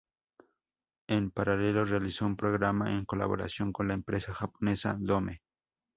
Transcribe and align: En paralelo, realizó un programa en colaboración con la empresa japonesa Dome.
En 1.07 1.29
paralelo, 1.29 1.85
realizó 1.85 2.25
un 2.25 2.35
programa 2.35 2.91
en 2.95 3.05
colaboración 3.05 3.71
con 3.71 3.87
la 3.87 3.93
empresa 3.93 4.33
japonesa 4.33 4.97
Dome. 4.99 5.43